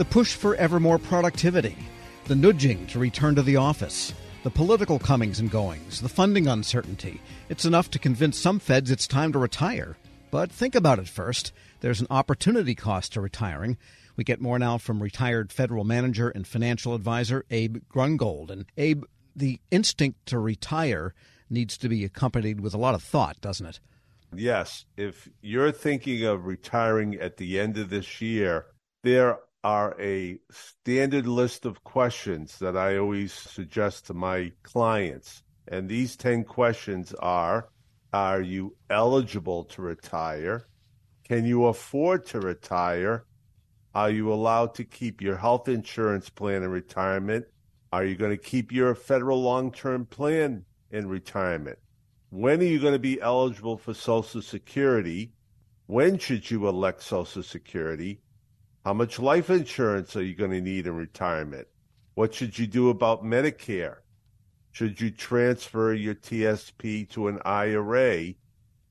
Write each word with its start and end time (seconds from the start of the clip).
The 0.00 0.06
push 0.06 0.34
for 0.34 0.54
ever 0.54 0.80
more 0.80 0.98
productivity, 0.98 1.76
the 2.24 2.34
nudging 2.34 2.86
to 2.86 2.98
return 2.98 3.34
to 3.34 3.42
the 3.42 3.56
office, 3.56 4.14
the 4.44 4.50
political 4.50 4.98
comings 4.98 5.40
and 5.40 5.50
goings, 5.50 6.00
the 6.00 6.08
funding 6.08 6.46
uncertainty. 6.46 7.20
It's 7.50 7.66
enough 7.66 7.90
to 7.90 7.98
convince 7.98 8.38
some 8.38 8.60
feds 8.60 8.90
it's 8.90 9.06
time 9.06 9.30
to 9.34 9.38
retire. 9.38 9.98
But 10.30 10.50
think 10.50 10.74
about 10.74 11.00
it 11.00 11.06
first. 11.06 11.52
There's 11.80 12.00
an 12.00 12.06
opportunity 12.08 12.74
cost 12.74 13.12
to 13.12 13.20
retiring. 13.20 13.76
We 14.16 14.24
get 14.24 14.40
more 14.40 14.58
now 14.58 14.78
from 14.78 15.02
retired 15.02 15.52
federal 15.52 15.84
manager 15.84 16.30
and 16.30 16.46
financial 16.46 16.94
advisor 16.94 17.44
Abe 17.50 17.82
Grungold. 17.94 18.48
And 18.48 18.64
Abe, 18.78 19.04
the 19.36 19.60
instinct 19.70 20.24
to 20.28 20.38
retire 20.38 21.12
needs 21.50 21.76
to 21.76 21.90
be 21.90 22.06
accompanied 22.06 22.62
with 22.62 22.72
a 22.72 22.78
lot 22.78 22.94
of 22.94 23.02
thought, 23.02 23.38
doesn't 23.42 23.66
it? 23.66 23.80
Yes. 24.34 24.86
If 24.96 25.28
you're 25.42 25.72
thinking 25.72 26.24
of 26.24 26.46
retiring 26.46 27.16
at 27.16 27.36
the 27.36 27.60
end 27.60 27.76
of 27.76 27.90
this 27.90 28.22
year, 28.22 28.64
there 29.02 29.40
are 29.62 29.94
a 30.00 30.38
standard 30.50 31.26
list 31.26 31.66
of 31.66 31.84
questions 31.84 32.58
that 32.60 32.76
I 32.76 32.96
always 32.96 33.32
suggest 33.32 34.06
to 34.06 34.14
my 34.14 34.52
clients. 34.62 35.42
And 35.68 35.88
these 35.88 36.16
10 36.16 36.44
questions 36.44 37.14
are 37.14 37.68
Are 38.12 38.40
you 38.40 38.76
eligible 38.88 39.64
to 39.64 39.82
retire? 39.82 40.66
Can 41.24 41.44
you 41.44 41.66
afford 41.66 42.26
to 42.26 42.40
retire? 42.40 43.24
Are 43.94 44.10
you 44.10 44.32
allowed 44.32 44.74
to 44.76 44.84
keep 44.84 45.20
your 45.20 45.36
health 45.36 45.68
insurance 45.68 46.30
plan 46.30 46.62
in 46.62 46.70
retirement? 46.70 47.46
Are 47.92 48.04
you 48.04 48.16
going 48.16 48.30
to 48.30 48.42
keep 48.42 48.72
your 48.72 48.94
federal 48.94 49.42
long 49.42 49.72
term 49.72 50.06
plan 50.06 50.64
in 50.90 51.08
retirement? 51.08 51.78
When 52.30 52.60
are 52.60 52.64
you 52.64 52.78
going 52.78 52.92
to 52.92 53.00
be 53.00 53.20
eligible 53.20 53.76
for 53.76 53.92
Social 53.92 54.42
Security? 54.42 55.32
When 55.86 56.18
should 56.18 56.48
you 56.50 56.68
elect 56.68 57.02
Social 57.02 57.42
Security? 57.42 58.20
How 58.84 58.94
much 58.94 59.18
life 59.18 59.50
insurance 59.50 60.16
are 60.16 60.22
you 60.22 60.34
going 60.34 60.52
to 60.52 60.60
need 60.62 60.86
in 60.86 60.96
retirement? 60.96 61.68
What 62.14 62.32
should 62.32 62.58
you 62.58 62.66
do 62.66 62.88
about 62.88 63.22
Medicare? 63.22 63.98
Should 64.72 64.98
you 64.98 65.10
transfer 65.10 65.92
your 65.92 66.14
TSP 66.14 67.06
to 67.10 67.28
an 67.28 67.40
IRA? 67.44 68.32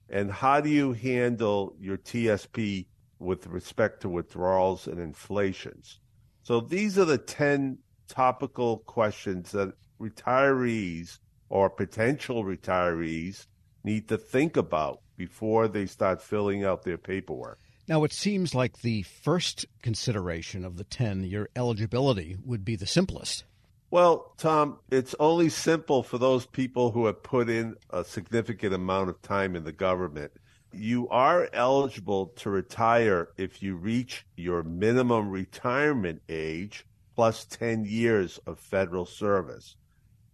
And 0.10 0.32
how 0.32 0.62
do 0.62 0.70
you 0.70 0.94
handle 0.94 1.76
your 1.80 1.98
TSP 1.98 2.86
with 3.18 3.48
respect 3.48 4.02
to 4.02 4.10
withdrawals 4.10 4.86
and 4.86 5.00
inflations? 5.00 6.00
So 6.44 6.62
these 6.62 7.00
are 7.00 7.06
the 7.06 7.18
10 7.18 7.80
topical 8.08 8.80
questions 8.80 9.52
that 9.54 9.74
retirees 10.00 11.18
or 11.50 11.68
potential 11.68 12.44
retirees 12.44 13.48
need 13.84 14.08
to 14.10 14.20
think 14.20 14.56
about 14.56 15.02
before 15.18 15.68
they 15.68 15.88
start 15.88 16.22
filling 16.22 16.64
out 16.64 16.84
their 16.84 17.00
paperwork. 17.00 17.60
Now, 17.90 18.04
it 18.04 18.14
seems 18.14 18.54
like 18.54 18.82
the 18.82 19.02
first 19.02 19.66
consideration 19.82 20.64
of 20.64 20.78
the 20.78 20.84
10, 20.84 21.24
your 21.24 21.50
eligibility, 21.56 22.38
would 22.46 22.64
be 22.64 22.76
the 22.76 22.86
simplest. 22.86 23.46
Well, 23.90 24.36
Tom, 24.38 24.78
it's 24.92 25.16
only 25.20 25.50
simple 25.50 26.04
for 26.04 26.20
those 26.20 26.46
people 26.46 26.92
who 26.92 27.08
have 27.08 27.24
put 27.24 27.50
in 27.50 27.78
a 27.90 28.04
significant 28.04 28.76
amount 28.76 29.10
of 29.10 29.20
time 29.24 29.56
in 29.56 29.64
the 29.64 29.72
government. 29.72 30.32
You 30.72 31.10
are 31.10 31.50
eligible 31.52 32.28
to 32.36 32.52
retire 32.52 33.30
if 33.38 33.64
you 33.64 33.76
reach 33.76 34.24
your 34.38 34.62
minimum 34.62 35.32
retirement 35.32 36.22
age 36.30 36.86
plus 37.16 37.44
10 37.46 37.86
years 37.86 38.40
of 38.46 38.60
federal 38.60 39.08
service. 39.08 39.78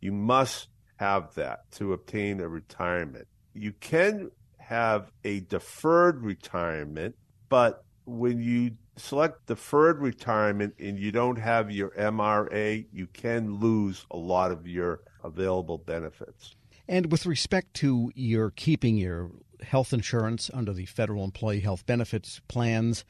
You 0.01 0.11
must 0.11 0.67
have 0.97 1.33
that 1.35 1.71
to 1.75 1.93
obtain 1.93 2.41
a 2.41 2.49
retirement. 2.49 3.29
You 3.53 3.71
can 3.71 4.31
have 4.57 5.09
a 5.23 5.39
deferred 5.39 6.21
retirement 6.21 7.15
but 7.49 7.83
when 8.05 8.39
you 8.39 8.71
select 8.97 9.47
deferred 9.47 9.99
retirement 9.99 10.73
and 10.79 10.97
you 10.97 11.11
don't 11.11 11.37
have 11.37 11.71
your 11.71 11.89
MRA, 11.91 12.85
you 12.91 13.07
can 13.07 13.55
lose 13.59 14.05
a 14.11 14.17
lot 14.17 14.51
of 14.51 14.67
your 14.67 15.01
available 15.23 15.77
benefits. 15.77 16.55
And 16.87 17.11
with 17.11 17.25
respect 17.25 17.73
to 17.75 18.11
your 18.15 18.51
keeping 18.51 18.97
your 18.97 19.31
health 19.61 19.93
insurance 19.93 20.51
under 20.53 20.73
the 20.73 20.85
federal 20.85 21.23
employee 21.23 21.61
health 21.61 21.85
benefits 21.85 22.41
plans 22.47 23.03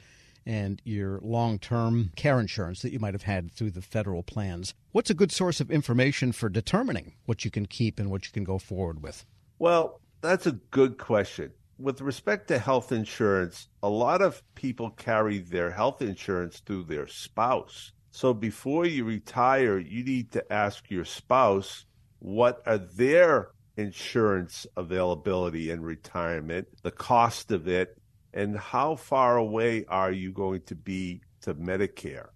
and 0.45 0.81
your 0.85 1.19
long 1.21 1.59
term 1.59 2.11
care 2.15 2.39
insurance 2.39 2.81
that 2.81 2.93
you 2.93 2.99
might 2.99 3.13
have 3.13 3.23
had 3.23 3.51
through 3.51 3.71
the 3.71 3.81
federal 3.81 4.23
plans, 4.23 4.73
what's 4.91 5.09
a 5.09 5.15
good 5.15 5.31
source 5.31 5.59
of 5.59 5.69
information 5.69 6.31
for 6.31 6.49
determining 6.49 7.15
what 7.25 7.43
you 7.43 7.51
can 7.51 7.65
keep 7.65 7.99
and 7.99 8.09
what 8.09 8.25
you 8.25 8.31
can 8.31 8.43
go 8.43 8.57
forward 8.57 9.03
with? 9.03 9.25
Well, 9.59 9.99
that's 10.21 10.47
a 10.47 10.53
good 10.53 10.97
question 10.97 11.51
with 11.77 12.01
respect 12.01 12.47
to 12.47 12.57
health 12.57 12.91
insurance, 12.91 13.67
a 13.83 13.89
lot 13.89 14.21
of 14.21 14.41
people 14.55 14.89
carry 14.91 15.39
their 15.39 15.71
health 15.71 16.01
insurance 16.01 16.59
through 16.59 16.83
their 16.83 17.07
spouse. 17.07 17.91
So 18.11 18.33
before 18.33 18.85
you 18.85 19.03
retire, 19.03 19.77
you 19.77 20.03
need 20.03 20.31
to 20.31 20.53
ask 20.53 20.89
your 20.89 21.05
spouse 21.05 21.85
what 22.19 22.61
are 22.65 22.77
their 22.77 23.49
insurance 23.77 24.65
availability 24.77 25.69
in 25.69 25.81
retirement, 25.81 26.67
the 26.81 26.91
cost 26.91 27.51
of 27.51 27.67
it, 27.67 27.97
and 28.33 28.57
how 28.57 28.95
far 28.95 29.37
away 29.37 29.85
are 29.89 30.11
you 30.11 30.31
going 30.31 30.61
to 30.61 30.75
be 30.75 31.21
to 31.41 31.53
Medicare. 31.55 32.27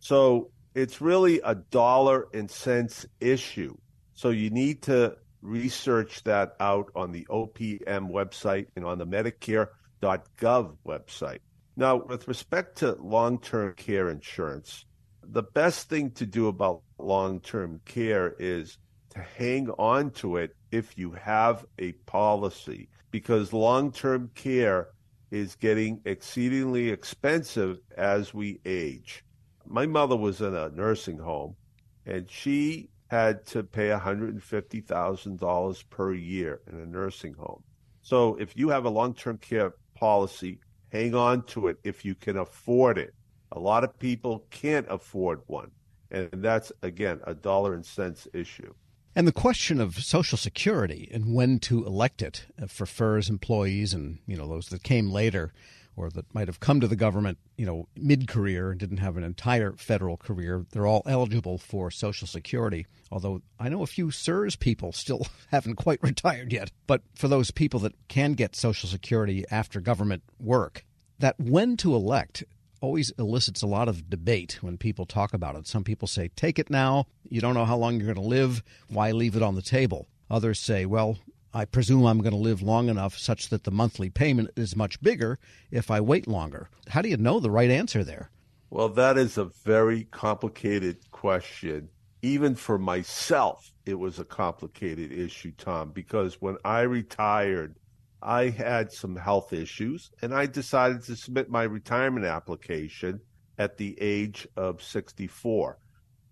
So 0.00 0.50
it's 0.74 1.00
really 1.00 1.40
a 1.44 1.54
dollar 1.54 2.28
and 2.34 2.50
cents 2.50 3.06
issue. 3.20 3.74
So 4.14 4.30
you 4.30 4.50
need 4.50 4.82
to 4.82 5.16
research 5.42 6.22
that 6.24 6.54
out 6.60 6.90
on 6.94 7.12
the 7.12 7.26
OPM 7.28 8.10
website 8.10 8.68
and 8.76 8.84
on 8.84 8.98
the 8.98 9.06
Medicare.gov 9.06 10.76
website. 10.86 11.38
Now, 11.76 11.96
with 11.96 12.28
respect 12.28 12.78
to 12.78 12.96
long 13.00 13.38
term 13.38 13.74
care 13.74 14.08
insurance, 14.08 14.84
the 15.22 15.42
best 15.42 15.88
thing 15.88 16.10
to 16.12 16.26
do 16.26 16.48
about 16.48 16.82
long 16.98 17.40
term 17.40 17.80
care 17.84 18.34
is 18.38 18.78
to 19.10 19.20
hang 19.20 19.68
on 19.70 20.10
to 20.10 20.36
it 20.36 20.56
if 20.70 20.96
you 20.96 21.12
have 21.12 21.66
a 21.78 21.92
policy, 21.92 22.88
because 23.10 23.52
long 23.52 23.92
term 23.92 24.30
care 24.34 24.88
is 25.30 25.56
getting 25.56 26.00
exceedingly 26.04 26.90
expensive 26.90 27.78
as 27.96 28.34
we 28.34 28.60
age. 28.64 29.24
My 29.66 29.86
mother 29.86 30.16
was 30.16 30.40
in 30.40 30.54
a 30.54 30.68
nursing 30.68 31.18
home 31.18 31.56
and 32.04 32.30
she 32.30 32.90
had 33.12 33.44
to 33.44 33.62
pay 33.62 33.90
$150,000 33.90 35.90
per 35.90 36.14
year 36.14 36.62
in 36.66 36.80
a 36.80 36.86
nursing 36.86 37.34
home. 37.34 37.62
So 38.00 38.36
if 38.36 38.56
you 38.56 38.70
have 38.70 38.86
a 38.86 38.88
long 38.88 39.12
term 39.12 39.36
care 39.36 39.74
policy, 39.94 40.60
hang 40.90 41.14
on 41.14 41.42
to 41.48 41.68
it 41.68 41.76
if 41.84 42.06
you 42.06 42.14
can 42.14 42.38
afford 42.38 42.96
it. 42.96 43.12
A 43.52 43.60
lot 43.60 43.84
of 43.84 43.98
people 43.98 44.46
can't 44.48 44.86
afford 44.88 45.42
one. 45.46 45.70
And 46.10 46.30
that's, 46.32 46.72
again, 46.80 47.20
a 47.24 47.34
dollar 47.34 47.74
and 47.74 47.84
cents 47.84 48.26
issue. 48.32 48.72
And 49.14 49.28
the 49.28 49.32
question 49.32 49.78
of 49.78 50.02
Social 50.02 50.38
Security 50.38 51.10
and 51.12 51.34
when 51.34 51.58
to 51.60 51.84
elect 51.84 52.22
it 52.22 52.46
for 52.66 52.86
FERS 52.86 53.28
employees 53.28 53.92
and 53.92 54.20
you 54.26 54.38
know 54.38 54.48
those 54.48 54.68
that 54.68 54.82
came 54.82 55.10
later 55.10 55.52
or 55.96 56.10
that 56.10 56.32
might 56.34 56.48
have 56.48 56.60
come 56.60 56.80
to 56.80 56.88
the 56.88 56.96
government, 56.96 57.38
you 57.56 57.66
know, 57.66 57.86
mid-career 57.96 58.70
and 58.70 58.80
didn't 58.80 58.98
have 58.98 59.16
an 59.16 59.24
entire 59.24 59.72
federal 59.72 60.16
career, 60.16 60.64
they're 60.72 60.86
all 60.86 61.02
eligible 61.06 61.58
for 61.58 61.90
Social 61.90 62.26
Security. 62.26 62.86
Although 63.10 63.42
I 63.58 63.68
know 63.68 63.82
a 63.82 63.86
few 63.86 64.06
CSRS 64.06 64.58
people 64.58 64.92
still 64.92 65.26
haven't 65.50 65.76
quite 65.76 66.02
retired 66.02 66.52
yet. 66.52 66.70
But 66.86 67.02
for 67.14 67.28
those 67.28 67.50
people 67.50 67.80
that 67.80 67.94
can 68.08 68.32
get 68.32 68.56
Social 68.56 68.88
Security 68.88 69.44
after 69.50 69.80
government 69.80 70.22
work, 70.40 70.84
that 71.18 71.38
when 71.38 71.76
to 71.78 71.94
elect 71.94 72.44
always 72.82 73.10
elicits 73.18 73.62
a 73.62 73.66
lot 73.66 73.88
of 73.88 74.10
debate 74.10 74.58
when 74.60 74.76
people 74.76 75.06
talk 75.06 75.32
about 75.32 75.56
it. 75.56 75.66
Some 75.66 75.84
people 75.84 76.08
say, 76.08 76.28
take 76.34 76.58
it 76.58 76.68
now. 76.68 77.06
You 77.28 77.40
don't 77.40 77.54
know 77.54 77.64
how 77.64 77.76
long 77.76 77.96
you're 77.96 78.12
going 78.12 78.16
to 78.16 78.28
live. 78.28 78.62
Why 78.88 79.12
leave 79.12 79.36
it 79.36 79.42
on 79.42 79.54
the 79.54 79.62
table? 79.62 80.08
Others 80.28 80.58
say, 80.58 80.84
well, 80.84 81.18
I 81.54 81.66
presume 81.66 82.06
I'm 82.06 82.20
going 82.20 82.32
to 82.32 82.38
live 82.38 82.62
long 82.62 82.88
enough 82.88 83.18
such 83.18 83.50
that 83.50 83.64
the 83.64 83.70
monthly 83.70 84.08
payment 84.08 84.50
is 84.56 84.74
much 84.74 85.00
bigger 85.02 85.38
if 85.70 85.90
I 85.90 86.00
wait 86.00 86.26
longer. 86.26 86.70
How 86.88 87.02
do 87.02 87.08
you 87.08 87.18
know 87.18 87.40
the 87.40 87.50
right 87.50 87.70
answer 87.70 88.02
there? 88.02 88.30
Well, 88.70 88.88
that 88.90 89.18
is 89.18 89.36
a 89.36 89.50
very 89.64 90.04
complicated 90.04 91.10
question. 91.10 91.90
Even 92.22 92.54
for 92.54 92.78
myself, 92.78 93.70
it 93.84 93.98
was 93.98 94.18
a 94.18 94.24
complicated 94.24 95.12
issue, 95.12 95.52
Tom, 95.58 95.90
because 95.90 96.40
when 96.40 96.56
I 96.64 96.82
retired, 96.82 97.76
I 98.22 98.48
had 98.48 98.92
some 98.92 99.16
health 99.16 99.52
issues 99.52 100.10
and 100.22 100.32
I 100.32 100.46
decided 100.46 101.02
to 101.04 101.16
submit 101.16 101.50
my 101.50 101.64
retirement 101.64 102.24
application 102.24 103.20
at 103.58 103.76
the 103.76 104.00
age 104.00 104.46
of 104.56 104.82
64. 104.82 105.78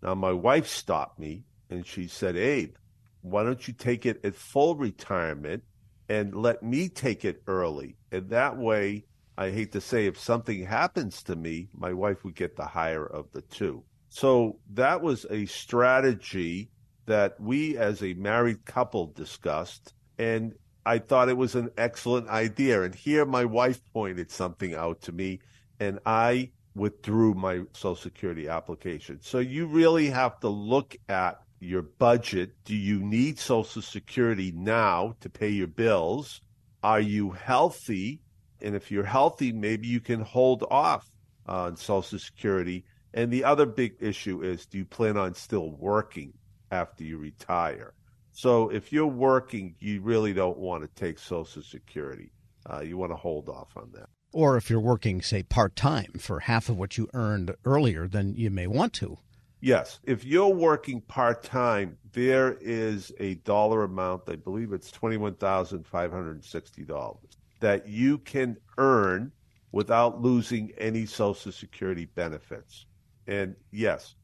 Now, 0.02 0.14
my 0.14 0.32
wife 0.32 0.66
stopped 0.66 1.18
me 1.18 1.44
and 1.68 1.86
she 1.86 2.06
said, 2.06 2.36
Abe, 2.36 2.74
why 3.22 3.44
don't 3.44 3.66
you 3.66 3.74
take 3.74 4.06
it 4.06 4.24
at 4.24 4.34
full 4.34 4.76
retirement 4.76 5.62
and 6.08 6.34
let 6.34 6.62
me 6.62 6.88
take 6.88 7.24
it 7.24 7.42
early? 7.46 7.96
And 8.10 8.30
that 8.30 8.56
way, 8.56 9.04
I 9.36 9.50
hate 9.50 9.72
to 9.72 9.80
say, 9.80 10.06
if 10.06 10.18
something 10.18 10.64
happens 10.64 11.22
to 11.24 11.36
me, 11.36 11.68
my 11.74 11.92
wife 11.92 12.24
would 12.24 12.34
get 12.34 12.56
the 12.56 12.66
higher 12.66 13.06
of 13.06 13.30
the 13.32 13.42
two. 13.42 13.84
So 14.08 14.58
that 14.74 15.00
was 15.00 15.24
a 15.30 15.46
strategy 15.46 16.70
that 17.06 17.40
we 17.40 17.76
as 17.76 18.02
a 18.02 18.14
married 18.14 18.64
couple 18.64 19.06
discussed. 19.06 19.94
And 20.18 20.54
I 20.84 20.98
thought 20.98 21.28
it 21.28 21.36
was 21.36 21.54
an 21.54 21.70
excellent 21.78 22.28
idea. 22.28 22.82
And 22.82 22.94
here 22.94 23.24
my 23.24 23.44
wife 23.44 23.80
pointed 23.92 24.30
something 24.30 24.74
out 24.74 25.00
to 25.02 25.12
me, 25.12 25.40
and 25.78 25.98
I 26.04 26.50
withdrew 26.74 27.34
my 27.34 27.62
Social 27.72 27.96
Security 27.96 28.48
application. 28.48 29.18
So 29.22 29.38
you 29.38 29.66
really 29.66 30.08
have 30.10 30.38
to 30.40 30.48
look 30.48 30.96
at 31.08 31.40
your 31.60 31.82
budget. 31.82 32.52
Do 32.64 32.74
you 32.74 33.00
need 33.00 33.38
Social 33.38 33.82
Security 33.82 34.52
now 34.54 35.14
to 35.20 35.30
pay 35.30 35.50
your 35.50 35.66
bills? 35.66 36.40
Are 36.82 37.00
you 37.00 37.30
healthy? 37.30 38.20
And 38.62 38.74
if 38.74 38.90
you're 38.90 39.04
healthy, 39.04 39.52
maybe 39.52 39.86
you 39.86 40.00
can 40.00 40.20
hold 40.20 40.64
off 40.70 41.10
on 41.46 41.76
Social 41.76 42.18
Security. 42.18 42.84
And 43.12 43.30
the 43.30 43.44
other 43.44 43.66
big 43.66 43.96
issue 44.00 44.42
is 44.42 44.66
do 44.66 44.78
you 44.78 44.84
plan 44.84 45.16
on 45.16 45.34
still 45.34 45.70
working 45.70 46.32
after 46.70 47.04
you 47.04 47.18
retire? 47.18 47.94
So 48.32 48.70
if 48.70 48.92
you're 48.92 49.06
working, 49.06 49.74
you 49.80 50.00
really 50.00 50.32
don't 50.32 50.58
want 50.58 50.82
to 50.82 50.88
take 50.88 51.18
Social 51.18 51.62
Security. 51.62 52.32
Uh, 52.70 52.80
you 52.80 52.96
want 52.96 53.12
to 53.12 53.16
hold 53.16 53.48
off 53.48 53.76
on 53.76 53.90
that. 53.94 54.08
Or 54.32 54.56
if 54.56 54.70
you're 54.70 54.80
working, 54.80 55.22
say, 55.22 55.42
part 55.42 55.74
time 55.74 56.12
for 56.18 56.40
half 56.40 56.68
of 56.68 56.78
what 56.78 56.96
you 56.96 57.08
earned 57.14 57.54
earlier, 57.64 58.06
then 58.06 58.34
you 58.36 58.50
may 58.50 58.66
want 58.66 58.92
to. 58.94 59.18
Yes. 59.60 60.00
If 60.04 60.24
you're 60.24 60.48
working 60.48 61.02
part 61.02 61.42
time, 61.42 61.98
there 62.12 62.56
is 62.60 63.12
a 63.20 63.34
dollar 63.36 63.84
amount, 63.84 64.22
I 64.28 64.34
believe 64.36 64.72
it's 64.72 64.90
$21,560, 64.90 67.16
that 67.60 67.86
you 67.86 68.18
can 68.18 68.56
earn 68.78 69.32
without 69.72 70.22
losing 70.22 70.72
any 70.78 71.06
Social 71.06 71.52
Security 71.52 72.06
benefits. 72.06 72.86
And 73.26 73.54
yes, 73.70 74.14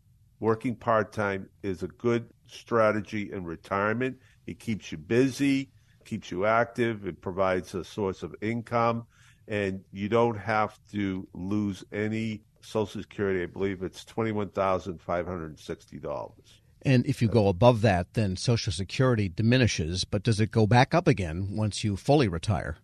working 0.41 0.75
part 0.75 1.13
time 1.13 1.51
is 1.63 1.83
a 1.83 1.89
good 1.89 2.31
strategy 2.47 3.31
in 3.31 3.45
retirement. 3.45 4.17
It 4.47 4.59
keeps 4.59 4.91
you 4.91 4.97
busy, 4.99 5.71
keeps 6.05 6.31
you 6.31 6.47
active, 6.47 7.07
it 7.07 7.21
provides 7.21 7.75
a 7.75 7.85
source 7.85 8.23
of 8.23 8.35
income, 8.41 9.07
and 9.49 9.83
you 9.93 10.09
don't 10.09 10.39
have 10.39 10.79
to 10.93 11.29
lose 11.35 11.85
any 11.93 12.41
Social 12.67 13.01
Security. 13.01 13.43
I 13.43 13.47
believe 13.47 13.83
it's 13.83 14.05
$21,560. 14.05 16.33
And 16.83 17.07
if 17.07 17.23
you 17.23 17.29
go 17.29 17.49
above 17.49 17.81
that, 17.83 18.15
then 18.15 18.37
Social 18.37 18.73
Security 18.73 19.29
diminishes, 19.29 20.05
but 20.05 20.23
does 20.23 20.41
it 20.41 20.51
go 20.51 20.67
back 20.67 20.95
up 20.95 21.09
again 21.09 21.57
once 21.57 21.83
you 21.83 21.97
fully 21.97 22.29
retire? 22.29 22.77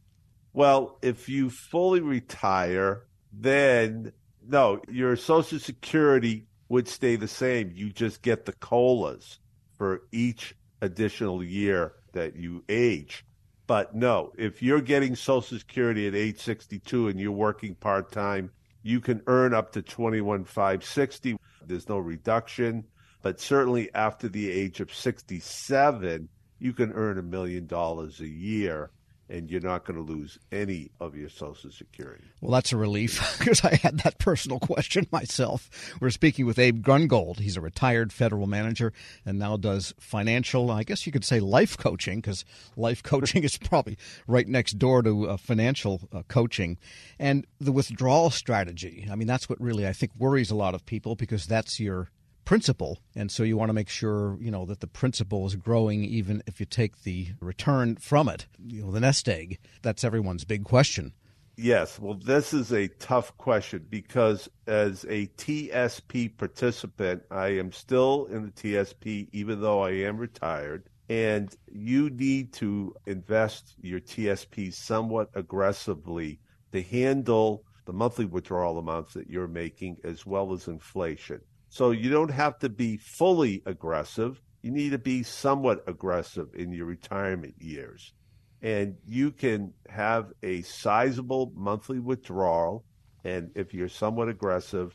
Well, 0.53 0.99
if 1.03 1.29
you 1.29 1.51
fully 1.51 2.01
retire, 2.01 3.05
then 3.33 4.13
no, 4.47 4.81
your 4.89 5.17
Social 5.17 5.59
Security 5.59 6.47
would 6.69 6.89
stay 6.89 7.17
the 7.17 7.29
same. 7.29 7.73
You 7.75 7.91
just 7.91 8.23
get 8.23 8.45
the 8.45 8.53
COLAs 8.55 9.39
for 9.77 10.03
each 10.11 10.55
additional 10.81 11.43
year 11.43 11.95
that 12.13 12.37
you 12.37 12.65
age. 12.69 13.25
But 13.67 13.95
no, 13.95 14.33
if 14.37 14.63
you're 14.63 14.81
getting 14.81 15.15
Social 15.15 15.59
Security 15.59 16.07
at 16.07 16.15
age 16.15 16.41
62 16.41 17.09
and 17.09 17.21
you're 17.21 17.31
working 17.31 17.75
part 17.75 18.11
time, 18.11 18.51
you 18.83 19.01
can 19.01 19.23
earn 19.27 19.55
up 19.55 19.73
to 19.73 19.83
21,560. 19.83 21.37
There's 21.67 21.89
no 21.89 21.99
reduction, 21.99 22.85
but 23.23 23.41
certainly 23.41 23.93
after 23.95 24.29
the 24.29 24.51
age 24.51 24.81
of 24.81 24.93
67, 24.93 26.29
you 26.59 26.73
can 26.73 26.93
earn 26.93 27.19
a 27.19 27.23
million 27.23 27.67
dollars 27.67 28.21
a 28.21 28.29
year 28.29 28.91
and 29.33 29.51
you're 29.51 29.63
not 29.63 29.87
going 29.87 29.97
to 29.97 30.13
lose 30.13 30.39
any 30.53 30.91
of 31.01 31.17
your 31.17 31.31
Social 31.31 31.71
Security. 31.71 32.23
Well, 32.43 32.53
that's 32.53 32.71
a 32.71 32.77
relief 32.77 33.37
because 33.39 33.65
I 33.65 33.77
had 33.77 34.01
that 34.01 34.19
personal 34.19 34.61
question 34.61 35.07
myself. 35.11 35.71
We're 36.01 36.11
speaking 36.11 36.45
with 36.45 36.59
Abe 36.59 36.85
Grungold. 36.85 37.39
He's 37.39 37.57
a 37.57 37.63
retired 37.63 38.13
federal 38.13 38.47
manager 38.47 38.93
and 39.25 39.39
now 39.39 39.57
does 39.57 39.95
financial, 39.99 40.71
I 40.71 40.83
guess 40.83 41.07
you 41.07 41.13
could 41.13 41.25
say 41.25 41.41
life 41.41 41.79
coaching 41.79 42.21
because 42.21 42.45
life 42.77 43.03
coaching 43.13 43.43
is 43.43 43.57
probably 43.57 43.97
right 44.27 44.47
next 44.47 44.79
door 44.79 45.03
to 45.03 45.31
uh, 45.31 45.37
financial 45.39 46.03
uh, 46.13 46.23
coaching. 46.29 46.77
And 47.19 47.47
the 47.59 47.73
withdrawal 47.73 48.29
strategy, 48.29 49.09
I 49.11 49.17
mean, 49.17 49.27
that's 49.27 49.49
what 49.49 49.59
really 49.61 49.89
I 49.89 49.95
think 49.95 50.13
worries 50.19 50.51
a 50.51 50.57
lot 50.57 50.75
of 50.75 50.85
people 50.85 51.17
because 51.17 51.47
that's 51.47 51.81
your 51.81 52.11
principal 52.45 52.99
and 53.15 53.31
so 53.31 53.43
you 53.43 53.57
want 53.57 53.69
to 53.69 53.75
make 53.75 53.89
sure 53.89 54.37
you 54.41 54.51
know 54.51 54.65
that 54.65 54.81
the 54.81 54.87
principal 54.87 55.47
is 55.47 55.55
growing 55.57 56.05
even 56.05 56.43
if 56.47 56.61
you 56.61 56.67
take 56.67 57.03
the 57.03 57.29
return 57.41 57.97
from 57.97 58.29
it 58.29 58.47
you 58.59 58.83
know 58.83 58.91
the 58.91 59.01
nest 59.01 59.29
egg. 59.29 59.59
That's 59.83 60.05
everyone's 60.05 60.45
big 60.45 60.65
question. 60.65 61.13
Yes. 61.57 61.99
Well 61.99 62.15
this 62.15 62.55
is 62.55 62.73
a 62.73 62.89
tough 62.89 63.37
question 63.37 63.87
because 63.89 64.49
as 64.67 65.05
a 65.05 65.27
tsp 65.37 66.37
participant 66.37 67.23
i 67.31 67.49
am 67.49 67.73
still 67.73 68.27
in 68.27 68.45
the 68.45 68.53
tsp 68.53 69.29
even 69.33 69.61
though 69.61 69.81
i 69.81 69.91
am 69.91 70.17
retired 70.17 70.89
and 71.09 71.55
you 71.71 72.09
need 72.11 72.53
to 72.55 72.95
invest 73.07 73.75
your 73.83 74.01
tsp 74.01 74.73
somewhat 74.73 75.29
aggressively 75.35 76.41
to 76.73 76.83
handle 76.83 77.65
the 77.85 77.93
monthly 77.93 78.25
withdrawal 78.25 78.79
amounts 78.79 79.13
that 79.13 79.29
you're 79.29 79.49
making 79.49 79.99
as 80.05 80.25
well 80.25 80.53
as 80.53 80.69
inflation 80.69 81.41
so 81.73 81.91
you 81.91 82.11
don't 82.11 82.31
have 82.31 82.59
to 82.59 82.69
be 82.69 82.99
fully 82.99 83.63
aggressive. 83.65 84.39
You 84.61 84.71
need 84.73 84.91
to 84.91 84.99
be 84.99 85.23
somewhat 85.23 85.83
aggressive 85.87 86.49
in 86.53 86.71
your 86.71 86.85
retirement 86.85 87.55
years. 87.59 88.13
And 88.61 88.97
you 89.07 89.31
can 89.31 89.73
have 89.89 90.35
a 90.43 90.61
sizable 90.61 91.51
monthly 91.57 91.99
withdrawal. 91.99 92.85
And 93.25 93.53
if 93.55 93.73
you're 93.73 93.89
somewhat 93.89 94.29
aggressive, 94.29 94.95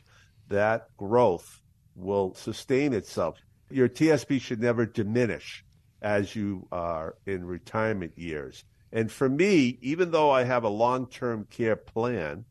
that 0.50 0.96
growth 0.96 1.62
will 1.96 2.34
sustain 2.34 2.92
itself. 2.92 3.40
Your 3.70 3.88
TSP 3.88 4.40
should 4.40 4.60
never 4.60 4.86
diminish 4.86 5.64
as 6.00 6.36
you 6.36 6.68
are 6.70 7.16
in 7.26 7.44
retirement 7.44 8.12
years. 8.16 8.64
And 8.92 9.10
for 9.10 9.28
me, 9.28 9.80
even 9.82 10.12
though 10.12 10.30
I 10.30 10.44
have 10.44 10.62
a 10.62 10.68
long 10.68 11.08
term 11.08 11.44
care 11.50 11.74
plan, 11.74 12.44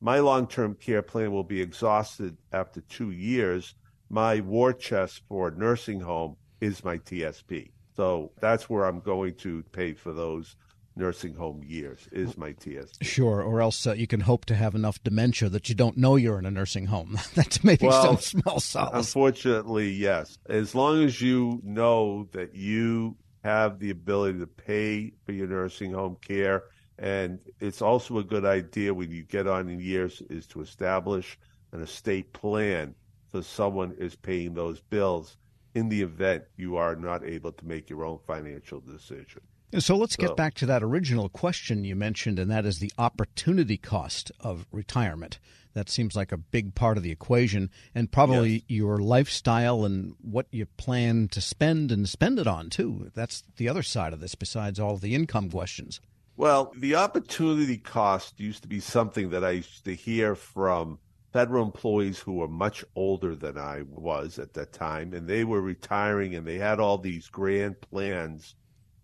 my 0.00 0.18
long 0.20 0.46
term 0.46 0.74
care 0.74 1.02
plan 1.02 1.32
will 1.32 1.44
be 1.44 1.60
exhausted 1.60 2.36
after 2.52 2.80
two 2.82 3.10
years. 3.10 3.74
My 4.10 4.40
war 4.40 4.72
chest 4.72 5.22
for 5.28 5.50
nursing 5.50 6.00
home 6.00 6.36
is 6.60 6.84
my 6.84 6.98
TSP. 6.98 7.70
So 7.96 8.32
that's 8.40 8.70
where 8.70 8.84
I'm 8.84 9.00
going 9.00 9.34
to 9.36 9.62
pay 9.72 9.92
for 9.92 10.12
those 10.12 10.56
nursing 10.98 11.34
home 11.34 11.62
years 11.64 12.08
is 12.12 12.36
my 12.36 12.52
TSP. 12.52 13.02
Sure, 13.02 13.40
or 13.42 13.60
else 13.60 13.86
uh, 13.86 13.92
you 13.92 14.06
can 14.06 14.20
hope 14.20 14.44
to 14.46 14.54
have 14.54 14.74
enough 14.74 15.02
dementia 15.04 15.48
that 15.48 15.68
you 15.68 15.74
don't 15.74 15.96
know 15.96 16.16
you're 16.16 16.38
in 16.38 16.46
a 16.46 16.50
nursing 16.50 16.86
home. 16.86 17.18
That's 17.34 17.62
maybe 17.62 17.86
well, 17.86 18.18
some 18.18 18.40
small 18.40 18.60
solace. 18.60 18.90
Unfortunately, 18.94 19.90
yes. 19.90 20.38
As 20.48 20.74
long 20.74 21.04
as 21.04 21.20
you 21.22 21.60
know 21.64 22.28
that 22.32 22.54
you 22.54 23.16
have 23.44 23.78
the 23.78 23.90
ability 23.90 24.40
to 24.40 24.46
pay 24.46 25.12
for 25.24 25.32
your 25.32 25.46
nursing 25.46 25.92
home 25.92 26.16
care 26.20 26.64
and 26.98 27.38
it's 27.60 27.82
also 27.82 28.18
a 28.18 28.24
good 28.24 28.44
idea 28.44 28.92
when 28.92 29.10
you 29.10 29.22
get 29.22 29.46
on 29.46 29.68
in 29.68 29.80
years 29.80 30.22
is 30.28 30.46
to 30.46 30.60
establish 30.60 31.38
an 31.72 31.80
estate 31.80 32.32
plan 32.32 32.94
so 33.30 33.40
someone 33.40 33.92
is 33.98 34.16
paying 34.16 34.54
those 34.54 34.80
bills 34.80 35.36
in 35.74 35.88
the 35.88 36.02
event 36.02 36.44
you 36.56 36.76
are 36.76 36.96
not 36.96 37.24
able 37.24 37.52
to 37.52 37.66
make 37.66 37.90
your 37.90 38.04
own 38.04 38.18
financial 38.26 38.80
decision. 38.80 39.42
So 39.78 39.96
let's 39.96 40.14
so, 40.14 40.26
get 40.26 40.36
back 40.36 40.54
to 40.54 40.66
that 40.66 40.82
original 40.82 41.28
question 41.28 41.84
you 41.84 41.94
mentioned, 41.94 42.38
and 42.38 42.50
that 42.50 42.64
is 42.64 42.78
the 42.78 42.92
opportunity 42.96 43.76
cost 43.76 44.32
of 44.40 44.66
retirement. 44.72 45.38
That 45.74 45.90
seems 45.90 46.16
like 46.16 46.32
a 46.32 46.38
big 46.38 46.74
part 46.74 46.96
of 46.96 47.02
the 47.02 47.10
equation, 47.10 47.70
and 47.94 48.10
probably 48.10 48.50
yes. 48.50 48.62
your 48.68 48.98
lifestyle 48.98 49.84
and 49.84 50.14
what 50.22 50.46
you 50.50 50.64
plan 50.64 51.28
to 51.28 51.42
spend 51.42 51.92
and 51.92 52.08
spend 52.08 52.38
it 52.38 52.46
on, 52.46 52.70
too. 52.70 53.10
That's 53.14 53.44
the 53.56 53.68
other 53.68 53.82
side 53.82 54.14
of 54.14 54.20
this, 54.20 54.34
besides 54.34 54.80
all 54.80 54.96
the 54.96 55.14
income 55.14 55.50
questions. 55.50 56.00
Well, 56.38 56.72
the 56.76 56.94
opportunity 56.94 57.78
cost 57.78 58.38
used 58.38 58.62
to 58.62 58.68
be 58.68 58.78
something 58.78 59.30
that 59.30 59.42
I 59.42 59.50
used 59.50 59.84
to 59.86 59.94
hear 59.96 60.36
from 60.36 61.00
federal 61.32 61.64
employees 61.64 62.20
who 62.20 62.34
were 62.34 62.46
much 62.46 62.84
older 62.94 63.34
than 63.34 63.58
I 63.58 63.82
was 63.88 64.38
at 64.38 64.54
that 64.54 64.72
time, 64.72 65.14
and 65.14 65.26
they 65.26 65.42
were 65.42 65.60
retiring 65.60 66.36
and 66.36 66.46
they 66.46 66.58
had 66.58 66.78
all 66.78 66.96
these 66.96 67.26
grand 67.26 67.80
plans 67.80 68.54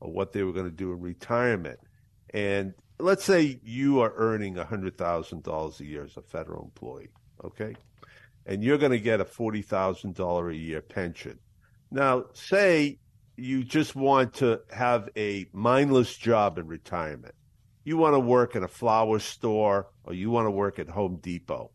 of 0.00 0.10
what 0.10 0.30
they 0.32 0.44
were 0.44 0.52
going 0.52 0.70
to 0.70 0.76
do 0.76 0.92
in 0.92 1.00
retirement. 1.00 1.80
And 2.32 2.72
let's 3.00 3.24
say 3.24 3.58
you 3.64 3.98
are 3.98 4.12
earning 4.14 4.54
$100,000 4.54 5.80
a 5.80 5.84
year 5.84 6.04
as 6.04 6.16
a 6.16 6.22
federal 6.22 6.62
employee, 6.62 7.10
okay? 7.42 7.74
And 8.46 8.62
you're 8.62 8.78
going 8.78 8.92
to 8.92 9.00
get 9.00 9.20
a 9.20 9.24
$40,000 9.24 10.52
a 10.52 10.56
year 10.56 10.82
pension. 10.82 11.40
Now, 11.90 12.26
say 12.32 13.00
you 13.36 13.64
just 13.64 13.96
want 13.96 14.34
to 14.34 14.60
have 14.70 15.08
a 15.16 15.46
mindless 15.52 16.16
job 16.16 16.58
in 16.58 16.66
retirement. 16.66 17.34
You 17.84 17.96
want 17.96 18.14
to 18.14 18.20
work 18.20 18.56
in 18.56 18.62
a 18.62 18.68
flower 18.68 19.18
store 19.18 19.88
or 20.04 20.14
you 20.14 20.30
want 20.30 20.46
to 20.46 20.50
work 20.50 20.78
at 20.78 20.88
Home 20.88 21.16
Depot. 21.16 21.70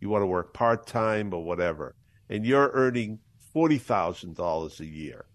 You 0.00 0.08
want 0.08 0.22
to 0.22 0.26
work 0.26 0.52
part 0.54 0.86
time 0.86 1.32
or 1.32 1.44
whatever. 1.44 1.94
And 2.28 2.44
you're 2.44 2.70
earning 2.72 3.20
$40,000 3.54 4.80
a 4.80 4.86
year. 4.86 5.26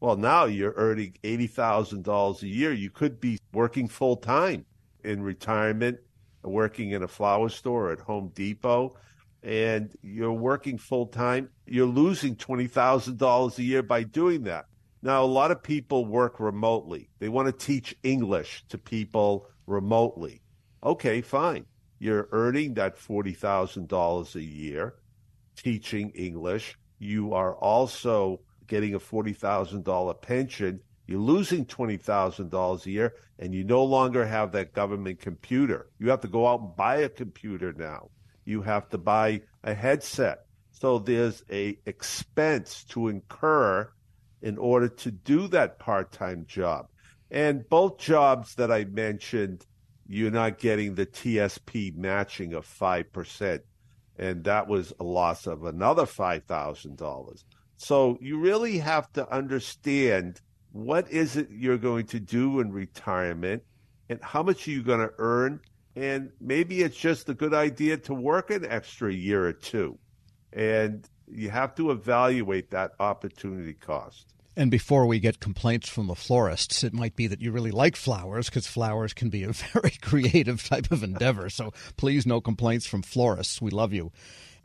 Well, 0.00 0.16
now 0.16 0.44
you're 0.44 0.74
earning 0.76 1.14
$80,000 1.24 2.42
a 2.42 2.46
year. 2.46 2.72
You 2.72 2.90
could 2.90 3.20
be 3.20 3.38
working 3.52 3.88
full 3.88 4.16
time 4.16 4.64
in 5.04 5.22
retirement, 5.22 5.98
working 6.42 6.92
in 6.92 7.02
a 7.02 7.08
flower 7.08 7.48
store 7.48 7.90
at 7.92 8.00
Home 8.00 8.30
Depot, 8.34 8.96
and 9.42 9.94
you're 10.02 10.32
working 10.32 10.78
full 10.78 11.06
time. 11.06 11.48
You're 11.66 11.86
losing 11.86 12.36
$20,000 12.36 13.58
a 13.58 13.62
year 13.62 13.82
by 13.82 14.02
doing 14.04 14.44
that. 14.44 14.66
Now, 15.06 15.22
a 15.22 15.24
lot 15.24 15.52
of 15.52 15.62
people 15.62 16.04
work 16.04 16.40
remotely. 16.40 17.08
They 17.20 17.28
want 17.28 17.46
to 17.46 17.52
teach 17.52 17.94
English 18.02 18.64
to 18.70 18.76
people 18.76 19.46
remotely. 19.68 20.42
Okay, 20.82 21.20
fine. 21.20 21.64
you're 22.00 22.28
earning 22.32 22.74
that 22.74 22.96
$40,000 22.96 24.34
a 24.34 24.42
year 24.42 24.96
teaching 25.54 26.10
English. 26.10 26.76
You 26.98 27.34
are 27.34 27.54
also 27.54 28.40
getting 28.66 28.94
a 28.94 28.98
$40,000 28.98 30.20
pension. 30.22 30.80
You're 31.06 31.20
losing 31.20 31.66
$20,000 31.66 32.86
a 32.86 32.90
year 32.90 33.14
and 33.38 33.54
you 33.54 33.62
no 33.62 33.84
longer 33.84 34.26
have 34.26 34.50
that 34.52 34.72
government 34.72 35.20
computer. 35.20 35.86
You 36.00 36.10
have 36.10 36.22
to 36.22 36.28
go 36.28 36.48
out 36.48 36.62
and 36.62 36.74
buy 36.74 36.96
a 36.96 37.08
computer 37.08 37.72
now. 37.72 38.10
You 38.44 38.60
have 38.62 38.88
to 38.88 38.98
buy 38.98 39.42
a 39.62 39.72
headset. 39.72 40.46
So 40.72 40.98
there's 40.98 41.44
a 41.48 41.78
expense 41.86 42.82
to 42.88 43.06
incur 43.06 43.88
in 44.42 44.58
order 44.58 44.88
to 44.88 45.10
do 45.10 45.48
that 45.48 45.78
part-time 45.78 46.44
job. 46.46 46.86
And 47.30 47.68
both 47.68 47.98
jobs 47.98 48.54
that 48.56 48.70
I 48.70 48.84
mentioned, 48.84 49.66
you're 50.06 50.30
not 50.30 50.58
getting 50.58 50.94
the 50.94 51.06
TSP 51.06 51.96
matching 51.96 52.54
of 52.54 52.66
5%. 52.66 53.60
And 54.18 54.44
that 54.44 54.68
was 54.68 54.92
a 55.00 55.04
loss 55.04 55.46
of 55.46 55.64
another 55.64 56.04
$5,000. 56.04 57.44
So 57.76 58.18
you 58.20 58.38
really 58.38 58.78
have 58.78 59.12
to 59.12 59.30
understand 59.30 60.40
what 60.72 61.10
is 61.10 61.36
it 61.36 61.48
you're 61.50 61.78
going 61.78 62.06
to 62.06 62.20
do 62.20 62.60
in 62.60 62.72
retirement 62.72 63.62
and 64.08 64.22
how 64.22 64.42
much 64.42 64.66
are 64.66 64.70
you 64.70 64.82
going 64.82 65.00
to 65.00 65.12
earn. 65.18 65.60
And 65.94 66.30
maybe 66.40 66.82
it's 66.82 66.96
just 66.96 67.28
a 67.28 67.34
good 67.34 67.54
idea 67.54 67.96
to 67.98 68.14
work 68.14 68.50
an 68.50 68.66
extra 68.66 69.12
year 69.12 69.46
or 69.46 69.52
two. 69.52 69.98
And 70.52 71.08
you 71.28 71.50
have 71.50 71.74
to 71.76 71.90
evaluate 71.90 72.70
that 72.70 72.92
opportunity 73.00 73.74
cost. 73.74 74.26
And 74.58 74.70
before 74.70 75.06
we 75.06 75.20
get 75.20 75.38
complaints 75.38 75.88
from 75.88 76.06
the 76.06 76.14
florists, 76.14 76.82
it 76.82 76.94
might 76.94 77.14
be 77.14 77.26
that 77.26 77.42
you 77.42 77.52
really 77.52 77.70
like 77.70 77.94
flowers 77.94 78.48
because 78.48 78.66
flowers 78.66 79.12
can 79.12 79.28
be 79.28 79.44
a 79.44 79.52
very 79.52 79.92
creative 80.00 80.64
type 80.64 80.90
of 80.90 81.02
endeavor. 81.02 81.50
So 81.50 81.72
please, 81.96 82.26
no 82.26 82.40
complaints 82.40 82.86
from 82.86 83.02
florists. 83.02 83.60
We 83.60 83.70
love 83.70 83.92
you. 83.92 84.12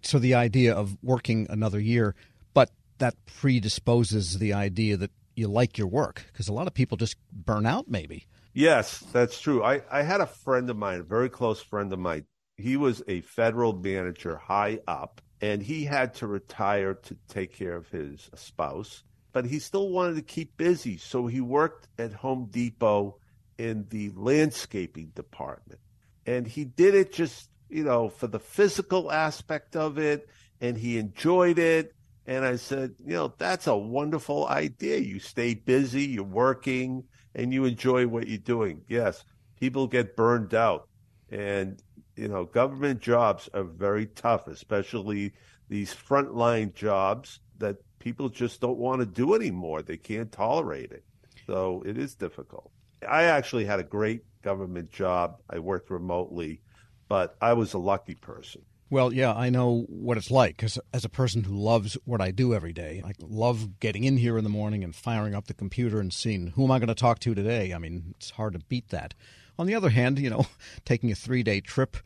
So 0.01 0.18
the 0.18 0.36
idea 0.36 0.74
of 0.74 0.98
working 1.03 1.46
another 1.50 1.80
year, 1.80 2.15
but 2.53 2.72
that 3.00 3.15
predisposes 3.25 4.39
the 4.39 4.53
idea 4.53 4.96
that 4.98 5.12
you 5.36 5.48
like 5.48 5.77
your 5.77 5.88
work 5.88 6.24
because 6.32 6.48
a 6.48 6.53
lot 6.53 6.68
of 6.68 6.74
people 6.74 6.98
just 6.98 7.18
burn 7.32 7.65
out, 7.65 7.89
maybe. 7.89 8.27
Yes, 8.53 9.00
that's 9.12 9.39
true. 9.39 9.63
I, 9.63 9.82
I 9.91 10.03
had 10.03 10.22
a 10.22 10.25
friend 10.25 10.70
of 10.70 10.77
mine, 10.77 11.00
a 11.00 11.03
very 11.03 11.30
close 11.30 11.62
friend 11.62 11.91
of 11.94 12.00
mine. 12.00 12.25
He 12.58 12.77
was 12.77 13.01
a 13.08 13.22
federal 13.22 13.74
manager 13.74 14.38
high 14.38 14.80
up, 14.88 15.22
and 15.41 15.62
he 15.62 15.83
had 15.83 16.13
to 16.13 16.27
retire 16.27 16.93
to 16.93 17.17
take 17.27 17.53
care 17.53 17.75
of 17.75 17.89
his 17.89 18.29
spouse 18.36 19.03
but 19.33 19.45
he 19.45 19.60
still 19.60 19.89
wanted 19.89 20.15
to 20.15 20.21
keep 20.21 20.57
busy. 20.57 20.98
So 20.98 21.27
he 21.27 21.41
worked 21.41 21.88
at 21.98 22.13
Home 22.13 22.48
Depot 22.51 23.17
in 23.57 23.86
the 23.89 24.12
landscaping 24.15 25.12
department. 25.15 25.79
And 26.25 26.45
he 26.48 26.65
did 26.65 26.95
it 26.95 27.13
just, 27.13 27.50
you 27.69 27.83
know, 27.83 28.10
for 28.10 28.27
the 28.27 28.39
physical 28.39 29.12
aspect 29.12 29.75
of 29.75 29.98
it. 29.98 30.27
And 30.60 30.77
he 30.77 30.98
enjoyed 30.98 31.60
it. 31.60 31.93
And 32.27 32.45
I 32.45 32.57
said, 32.57 32.95
you 33.03 33.13
know, 33.13 33.33
that's 33.38 33.67
a 33.67 33.75
wonderful 33.75 34.48
idea. 34.48 34.98
You 34.98 35.19
stay 35.19 35.55
busy, 35.55 36.05
you're 36.05 36.24
working, 36.24 37.05
and 37.33 37.51
you 37.51 37.65
enjoy 37.65 38.07
what 38.07 38.27
you're 38.27 38.38
doing. 38.38 38.81
Yes, 38.88 39.24
people 39.60 39.88
get 39.88 40.15
burned 40.15 40.53
out. 40.53 40.88
And, 41.31 41.81
you 42.15 42.27
know, 42.27 42.46
government 42.46 43.01
jobs 43.01 43.50
are 43.53 43.63
very 43.63 44.08
tough, 44.08 44.48
especially 44.48 45.34
these 45.70 45.94
frontline 45.94 46.74
jobs 46.74 47.39
that 47.58 47.77
people 48.00 48.30
just 48.30 48.60
don't 48.60 48.77
want 48.77 49.00
to 49.00 49.06
do 49.06 49.34
anymore. 49.36 49.82
They 49.82 49.98
can't 49.98 50.32
tolerate 50.32 50.91
it. 50.91 51.03
So 51.48 51.84
it 51.86 51.98
is 51.98 52.15
difficult. 52.15 52.72
I 53.08 53.24
actually 53.24 53.65
had 53.65 53.80
a 53.80 53.84
great 53.84 54.24
government 54.41 54.91
job. 54.91 55.41
I 55.50 55.60
worked 55.60 55.89
remotely, 55.89 56.62
but 57.08 57.36
I 57.41 57.53
was 57.53 57.74
a 57.74 57.80
lucky 57.80 58.15
person. 58.15 58.62
Well, 58.91 59.13
yeah, 59.13 59.33
I 59.33 59.50
know 59.50 59.86
what 59.88 60.17
it's 60.17 60.29
like 60.29 60.57
because 60.57 60.77
as 60.93 61.05
a 61.05 61.10
person 61.10 61.45
who 61.45 61.55
loves 61.55 61.98
what 62.03 62.19
I 62.21 62.31
do 62.31 62.53
every 62.53 62.74
day, 62.74 63.01
I 63.05 63.13
love 63.19 63.79
getting 63.79 64.03
in 64.03 64.17
here 64.17 64.38
in 64.38 64.43
the 64.43 64.50
morning 64.50 64.83
and 64.83 64.93
firing 64.93 65.33
up 65.33 65.48
the 65.48 65.53
computer 65.53 66.00
and 66.01 66.12
seeing 66.12 66.48
who 66.48 66.65
am 66.65 66.71
I 66.71 66.77
going 66.77 66.89
to 66.89 66.93
talk 66.93 67.19
to 67.19 67.33
today. 67.33 67.74
I 67.74 67.77
mean, 67.77 68.13
it's 68.17 68.31
hard 68.31 68.51
to 68.53 68.60
beat 68.60 68.89
that. 68.89 69.13
On 69.57 69.65
the 69.65 69.75
other 69.75 69.89
hand, 69.89 70.19
you 70.19 70.29
know, 70.29 70.45
taking 70.86 71.10
a 71.10 71.15
three 71.15 71.41
day 71.41 71.62
trip 71.62 71.98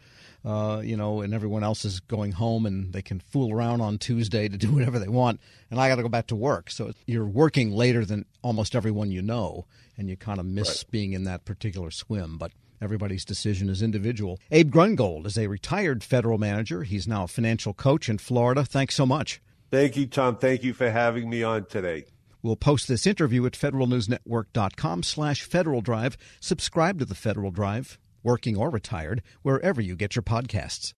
uh, 0.45 0.79
you 0.83 0.95
know, 0.95 1.21
and 1.21 1.33
everyone 1.33 1.63
else 1.63 1.83
is 1.85 1.99
going 2.01 2.31
home 2.31 2.67
and 2.67 2.93
they 2.93 3.01
can 3.01 3.19
fool 3.19 3.51
around 3.51 3.81
on 3.81 3.97
Tuesday 3.97 4.47
to 4.47 4.57
do 4.57 4.71
whatever 4.73 4.99
they 4.99 5.07
want. 5.07 5.41
And 5.71 5.79
I 5.79 5.89
got 5.89 5.95
to 5.95 6.03
go 6.03 6.09
back 6.09 6.27
to 6.27 6.35
work. 6.35 6.69
So 6.69 6.91
you're 7.07 7.25
working 7.25 7.71
later 7.71 8.05
than 8.05 8.25
almost 8.43 8.75
everyone 8.75 9.09
you 9.09 9.23
know, 9.23 9.65
and 9.97 10.07
you 10.07 10.15
kind 10.15 10.39
of 10.39 10.45
miss 10.45 10.83
right. 10.83 10.91
being 10.91 11.13
in 11.13 11.23
that 11.23 11.45
particular 11.45 11.89
swim. 11.89 12.37
But 12.37 12.51
everybody's 12.85 13.25
decision 13.25 13.67
is 13.67 13.81
individual. 13.81 14.39
Abe 14.51 14.71
Grungold 14.71 15.25
is 15.25 15.37
a 15.37 15.47
retired 15.47 16.05
federal 16.05 16.37
manager. 16.37 16.83
He's 16.83 17.05
now 17.05 17.23
a 17.23 17.27
financial 17.27 17.73
coach 17.73 18.07
in 18.07 18.17
Florida. 18.17 18.63
Thanks 18.63 18.95
so 18.95 19.05
much. 19.05 19.41
Thank 19.69 19.97
you, 19.97 20.07
Tom. 20.07 20.37
Thank 20.37 20.63
you 20.63 20.73
for 20.73 20.89
having 20.89 21.29
me 21.29 21.43
on 21.43 21.65
today. 21.65 22.05
We'll 22.41 22.55
post 22.55 22.87
this 22.87 23.05
interview 23.05 23.45
at 23.45 23.53
federalnewsnetwork.com 23.53 25.03
slash 25.03 25.43
Federal 25.43 25.81
Drive. 25.81 26.15
Subscribe 26.39 26.99
to 26.99 27.05
the 27.05 27.15
Federal 27.15 27.51
Drive 27.51 27.99
working 28.25 28.57
or 28.57 28.69
retired, 28.69 29.21
wherever 29.43 29.79
you 29.79 29.95
get 29.95 30.15
your 30.15 30.23
podcasts. 30.23 30.93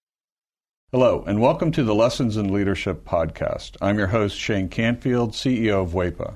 Hello, 0.91 1.23
and 1.27 1.41
welcome 1.41 1.71
to 1.73 1.83
the 1.83 1.93
Lessons 1.93 2.37
in 2.37 2.53
Leadership 2.53 3.03
podcast. 3.03 3.75
I'm 3.81 3.97
your 3.97 4.07
host, 4.07 4.39
Shane 4.39 4.69
Canfield, 4.69 5.33
CEO 5.33 5.83
of 5.83 5.91
WEPA. 5.91 6.35